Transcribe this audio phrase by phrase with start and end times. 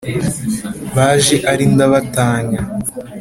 [0.95, 2.61] baje ari ndabatanya